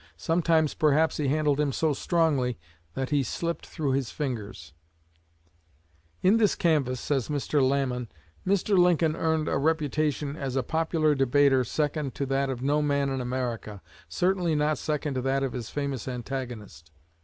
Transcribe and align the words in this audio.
Sometimes, 0.17 0.73
perhaps, 0.73 1.17
he 1.17 1.27
handled 1.27 1.59
him 1.59 1.71
so 1.71 1.93
strongly 1.93 2.57
that 2.95 3.11
he 3.11 3.21
slipped 3.21 3.67
through 3.67 3.91
his 3.91 4.09
fingers." 4.09 4.73
"In 6.23 6.37
this 6.37 6.55
canvass," 6.55 6.99
says 6.99 7.29
Mr. 7.29 7.61
Lamon, 7.61 8.09
"Mr. 8.43 8.75
Lincoln 8.75 9.15
earned 9.15 9.47
a 9.47 9.59
reputation 9.59 10.35
as 10.35 10.55
a 10.55 10.63
popular 10.63 11.13
debater 11.13 11.63
second 11.63 12.15
to 12.15 12.25
that 12.25 12.49
of 12.49 12.63
no 12.63 12.81
man 12.81 13.09
in 13.09 13.21
America 13.21 13.79
certainly 14.09 14.55
not 14.55 14.79
second 14.79 15.13
to 15.13 15.21
that 15.21 15.43
of 15.43 15.53
his 15.53 15.69
famous 15.69 16.07
antagonist. 16.07 16.89